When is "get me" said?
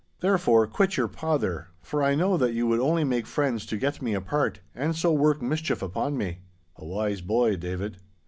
3.77-4.15